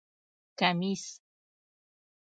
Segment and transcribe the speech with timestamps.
[0.55, 1.03] 👗 کمېس